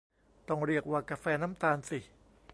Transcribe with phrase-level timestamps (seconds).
[0.47, 1.99] ต้องเรียกว่ากาแฟน้ำตาลสิ